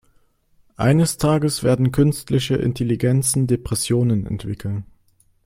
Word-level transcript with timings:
Eines 0.77 1.17
Tages 1.17 1.61
werden 1.61 1.91
künstliche 1.91 2.55
Intelligenzen 2.55 3.45
Depressionen 3.45 4.25
entwickeln. 4.25 4.85